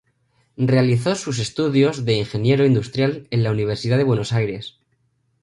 [0.57, 4.79] Realizó sus estudios de ingeniero industrial en al Universidad de Buenos Aires.